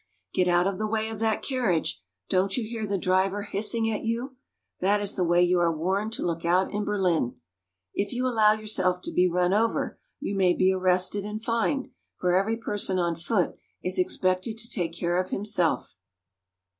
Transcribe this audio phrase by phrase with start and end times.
[0.33, 0.45] BERLIN.
[0.45, 2.01] 213 Get out of the way of that carriage!
[2.27, 4.35] Don't you hear the driver hissing at you?
[4.79, 7.35] That is the way you are warned to look out in Berlin.
[7.93, 12.35] If you allow yourself to be run over, you may be arrested and fined, for
[12.35, 15.95] every person on foot is expected to take care of himself.